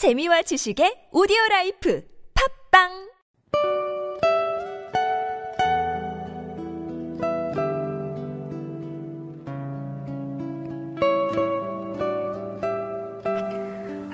[0.00, 2.88] 재미와 지식의 오디오 라이프 팟빵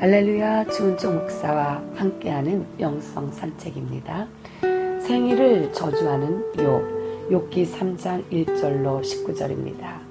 [0.01, 4.27] 할렐루야 주은총 목사와 함께하는 영성 산책입니다.
[5.07, 10.06] 생일을 저주하는 욥, 욥기 3장 1절로 19절입니다.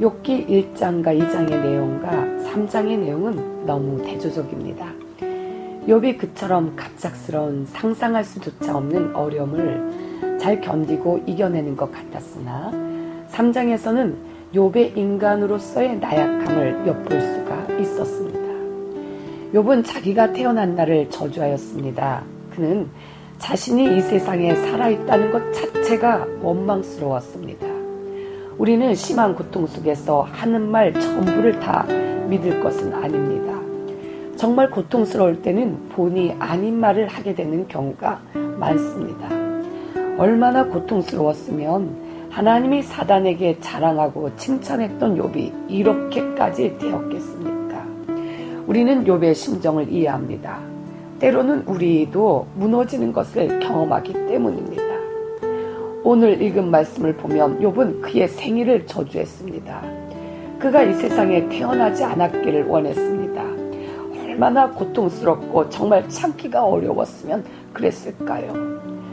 [0.00, 2.10] 욥기 1장과 2장의 내용과
[2.44, 4.86] 3장의 내용은 너무 대조적입니다.
[5.88, 12.70] 욥이 그처럼 갑작스러운 상상할 수조차 없는 어려움을 잘 견디고 이겨내는 것 같았으나
[13.32, 14.14] 3장에서는
[14.54, 18.38] 욥의 인간으로서의 나약함을 엿볼 수가 있었습니다.
[19.54, 22.22] 욥은 자기가 태어난 날을 저주하였습니다.
[22.50, 22.88] 그는
[23.38, 27.67] 자신이 이 세상에 살아있다는 것 자체가 원망스러웠습니다.
[28.58, 31.86] 우리는 심한 고통 속에서 하는 말 전부를 다
[32.28, 33.56] 믿을 것은 아닙니다.
[34.36, 38.20] 정말 고통스러울 때는 본이 아닌 말을 하게 되는 경우가
[38.58, 39.28] 많습니다.
[40.18, 47.86] 얼마나 고통스러웠으면 하나님이 사단에게 자랑하고 칭찬했던 욥이 이렇게까지 되었겠습니까?
[48.66, 50.58] 우리는 욥의 심정을 이해합니다.
[51.20, 54.87] 때로는 우리도 무너지는 것을 경험하기 때문입니다.
[56.10, 59.82] 오늘 읽은 말씀을 보면 욥은 그의 생일을 저주했습니다.
[60.58, 63.42] 그가 이 세상에 태어나지 않았기를 원했습니다.
[64.24, 67.44] 얼마나 고통스럽고 정말 참기가 어려웠으면
[67.74, 68.54] 그랬을까요?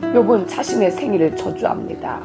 [0.04, 2.22] 욥은 자신의 생일을 저주합니다.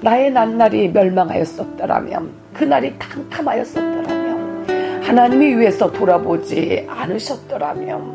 [0.00, 8.14] 나의 난날이 멸망하였었더라면 그날이 캄캄하였었더라면 하나님이 위해서 돌아보지 않으셨더라면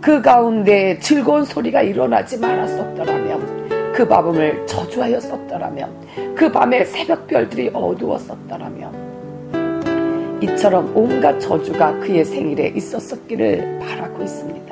[0.00, 3.61] 그 가운데 즐거운 소리가 일어나지 말았었더라면
[3.94, 9.02] 그 밤을 저주하였었더라면 그 밤에 새벽별들이 어두웠었더라면
[10.42, 14.62] 이처럼 온갖 저주가 그의 생일에 있었었기를 바라고 있습니다.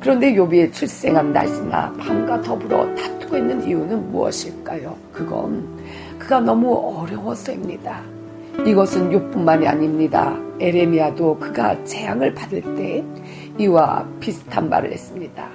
[0.00, 4.96] 그런데 요비의 출생한 낮이나 밤과 더불어 다투고 있는 이유는 무엇일까요?
[5.12, 5.66] 그건
[6.18, 8.00] 그가 너무 어려워서입니다.
[8.66, 10.36] 이것은 욥뿐만이 아닙니다.
[10.58, 13.04] 에레미야도 그가 재앙을 받을 때
[13.58, 15.46] 이와 비슷한 말을 했습니다.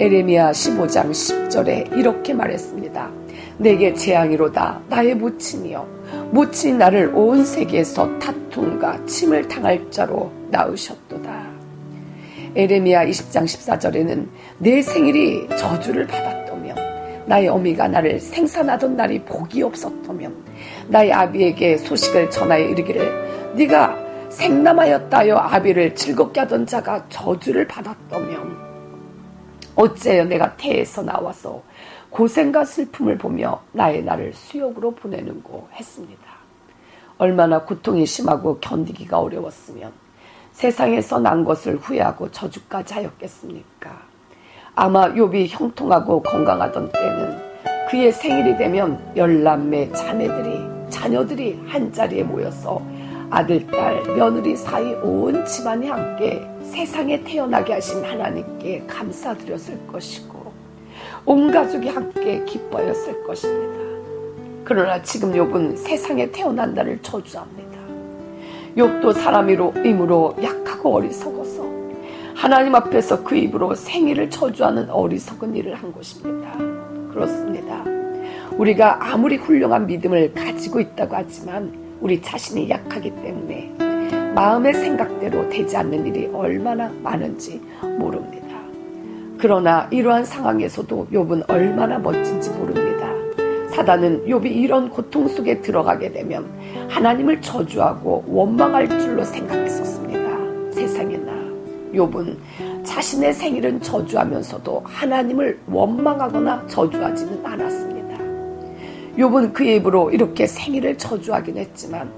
[0.00, 3.10] 에레미야 15장 10절에 이렇게 말했습니다.
[3.58, 5.86] 내게 재앙이로다 나의 모친이여
[6.30, 11.50] 모친이 나를 온 세계에서 타툼과 침을 당할 자로 낳으셨도다.
[12.56, 16.74] 에레미야 20장 14절에는 내 생일이 저주를 받았다며
[17.26, 20.30] 나의 어미가 나를 생산하던 날이 복이 없었다며
[20.88, 23.98] 나의 아비에게 소식을 전하여 이르기를 네가
[24.30, 28.49] 생남하였다여 아비를 즐겁게 하던 자가 저주를 받았다면
[29.76, 31.62] 어째여 내가 태에서 나와서
[32.10, 36.22] 고생과 슬픔을 보며 나의 날을 수욕으로 보내는고 했습니다.
[37.18, 39.92] 얼마나 고통이 심하고 견디기가 어려웠으면
[40.52, 44.02] 세상에서 난 것을 후회하고 저주까지 하였겠습니까?
[44.74, 47.50] 아마 욥이 형통하고 건강하던 때는
[47.90, 52.82] 그의 생일이 되면 열남매 자매들이 자녀들이 한 자리에 모여서
[53.30, 60.52] 아들, 딸, 며느리 사이 온 집안이 함께 세상에 태어나게 하신 하나님께 감사드렸을 것이고
[61.24, 63.80] 온 가족이 함께 기뻐했을 것입니다.
[64.64, 67.70] 그러나 지금 욥은 세상에 태어난다를 저주합니다.
[68.76, 71.70] 욥도 사람이로 임으로 약하고 어리석어서
[72.34, 76.52] 하나님 앞에서 그 입으로 생일을 저주하는 어리석은 일을 한 것입니다.
[77.12, 77.84] 그렇습니다.
[78.56, 83.72] 우리가 아무리 훌륭한 믿음을 가지고 있다고 하지만 우리 자신이 약하기 때문에
[84.34, 87.60] 마음의 생각대로 되지 않는 일이 얼마나 많은지
[87.98, 88.40] 모릅니다.
[89.38, 93.08] 그러나 이러한 상황에서도 욥은 얼마나 멋진지 모릅니다.
[93.74, 96.46] 사단은 욥이 이런 고통 속에 들어가게 되면
[96.88, 100.20] 하나님을 저주하고 원망할 줄로 생각했었습니다.
[100.72, 101.32] 세상에나
[101.94, 102.36] 욥은
[102.84, 107.99] 자신의 생일은 저주하면서도 하나님을 원망하거나 저주하지는 않았습니다.
[109.16, 112.10] 욥은 그의 입으로 이렇게 생일을 저주하긴 했지만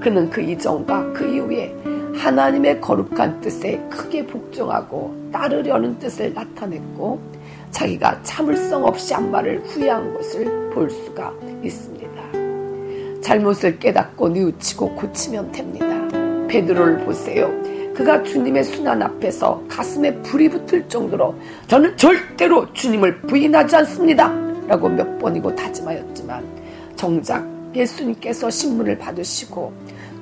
[0.00, 1.74] 그는 그 이전과 그 이후에
[2.14, 7.20] 하나님의 거룩한 뜻에 크게 복종하고 따르려는 뜻을 나타냈고
[7.70, 11.32] 자기가 참을성 없이 한 말을 후회한 것을 볼 수가
[11.62, 12.10] 있습니다.
[13.22, 15.86] 잘못을 깨닫고 뉘우치고 고치면 됩니다.
[16.48, 17.50] 베드로를 보세요.
[17.94, 21.34] 그가 주님의 순환 앞에서 가슴에 불이 붙을 정도로
[21.68, 24.49] 저는 절대로 주님을 부인하지 않습니다.
[24.70, 26.44] 라고 몇 번이고 다짐하였지만
[26.94, 27.44] 정작
[27.74, 29.72] 예수님께서 신문을 받으시고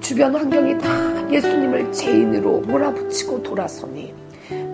[0.01, 4.15] 주변 환경이 다 예수님을 죄인으로 몰아붙이고 돌아서니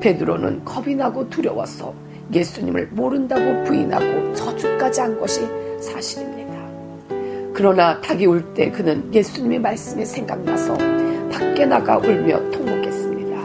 [0.00, 1.92] 베드로는 겁이 나고 두려워서
[2.32, 5.40] 예수님을 모른다고 부인하고 저주까지 한 것이
[5.80, 6.54] 사실입니다.
[7.52, 10.78] 그러나 닭이 울 때 그는 예수님의 말씀이 생각나서
[11.32, 13.42] 밖에 나가 울며 통곡했습니다.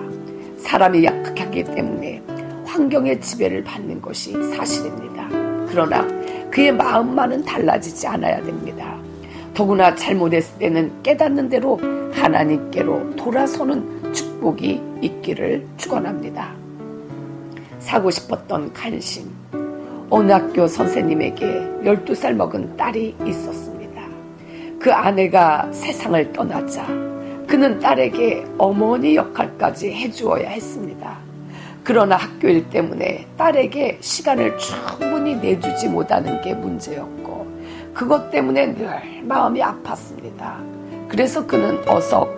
[0.60, 2.22] 사람이 약하기 때문에
[2.66, 5.39] 환경의 지배를 받는 것이 사실입니다.
[5.70, 6.06] 그러나
[6.50, 8.98] 그의 마음만은 달라지지 않아야 됩니다.
[9.54, 11.80] 더구나 잘못했을 때는 깨닫는 대로
[12.14, 16.54] 하나님께로 돌아서는 축복이 있기를 축원합니다.
[17.80, 19.30] 사고 싶었던 간신.
[20.10, 21.46] 어느 학교 선생님에게
[21.84, 24.02] 12살 먹은 딸이 있었습니다.
[24.80, 26.86] 그 아내가 세상을 떠나자
[27.48, 31.18] 그는 딸에게 어머니 역할까지 해주어야 했습니다.
[31.84, 37.48] 그러나 학교 일 때문에 딸에게 시간을 충분히 내주지 못하는 게 문제였고,
[37.94, 41.10] 그것 때문에 늘 마음이 아팠습니다.
[41.10, 42.30] 그래서 그는 어서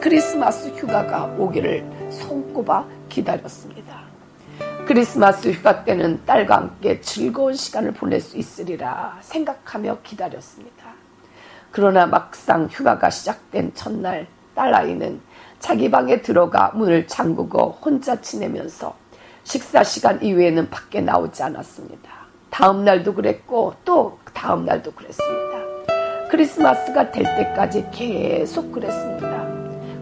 [0.00, 4.06] 크리스마스 휴가가 오기를 손꼽아 기다렸습니다.
[4.86, 10.86] 크리스마스 휴가 때는 딸과 함께 즐거운 시간을 보낼 수 있으리라 생각하며 기다렸습니다.
[11.72, 15.20] 그러나 막상 휴가가 시작된 첫날 딸아이는
[15.58, 18.94] 자기 방에 들어가 문을 잠그고 혼자 지내면서
[19.46, 22.10] 식사 시간 이후에는 밖에 나오지 않았습니다.
[22.50, 26.26] 다음 날도 그랬고 또 다음 날도 그랬습니다.
[26.28, 29.46] 크리스마스가 될 때까지 계속 그랬습니다.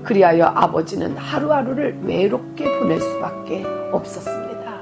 [0.02, 4.81] 그리하여 아버지는 하루하루를 외롭게 보낼 수밖에 없었습니다.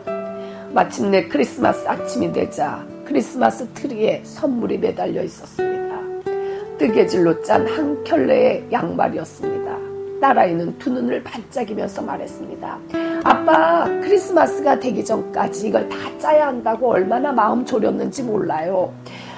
[0.73, 5.99] 마침내 크리스마스 아침이 되자 크리스마스 트리에 선물이 매달려 있었습니다.
[6.79, 9.62] 뜨개질로 짠 한 켤레의 양말이었습니다.
[10.23, 12.79] 딸아이는 두 눈을 반짝이면서 말했습니다.
[13.25, 18.93] 아빠, 크리스마스가 되기 전까지 이걸 다 짜야 한다고 얼마나 마음 졸였는지 몰라요.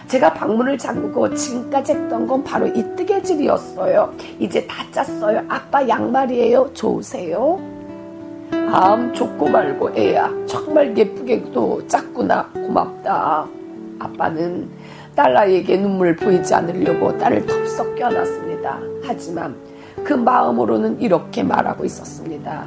[0.09, 4.13] 제가 방문을 잠그고 지금까지 했던 건 바로 이 뜨개질이었어요.
[4.39, 5.43] 이제 다 짰어요.
[5.49, 6.71] 아빠 양말이에요.
[6.75, 7.59] 좋으세요?
[8.71, 10.31] 암 좋고 말고 애야.
[10.47, 12.51] 정말 예쁘게도 짰구나.
[12.53, 13.47] 고맙다.
[14.01, 14.69] 아빠는
[15.17, 18.81] 딸아이에게 눈물 보이지 않으려고 딸을 덥석 껴안았습니다.
[19.03, 19.64] 하지만
[20.05, 22.67] 그 마음으로는 이렇게 말하고 있었습니다.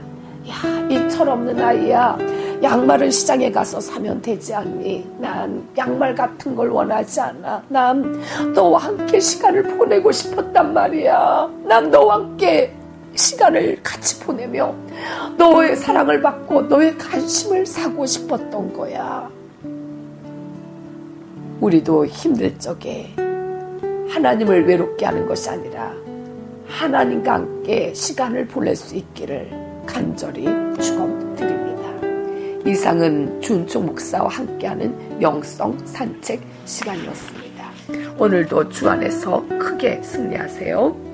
[0.49, 2.17] 야, 이 철없는 아이야.
[2.63, 5.07] 양말은 시장에 가서 사면 되지 않니?
[5.19, 7.63] 난 양말 같은 걸 원하지 않아.
[7.67, 8.19] 난
[8.53, 11.49] 너와 함께 시간을 보내고 싶었단 말이야.
[11.65, 12.73] 난 너와 함께
[13.13, 14.73] 시간을 같이 보내며
[15.37, 19.29] 너의 사랑을 받고 너의 관심을 사고 싶었던 거야.
[21.59, 23.13] 우리도 힘들 적에
[24.09, 25.93] 하나님을 외롭게 하는 것이 아니라
[26.67, 29.49] 하나님과 함께 시간을 보낼 수 있기를
[29.85, 30.45] 간절히
[30.79, 31.67] 축원드립니다.
[32.65, 37.47] 이상은 준총 목사와 함께하는 영성 산책 시간이었습니다.
[38.17, 41.06] 오늘도 주 안에서 크게 승리하세요.